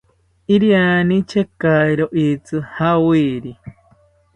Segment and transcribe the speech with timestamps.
[0.53, 3.51] Iriani chekairo itzi javiri